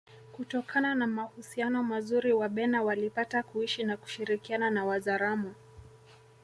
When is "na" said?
0.95-1.07, 3.83-3.97, 4.69-4.85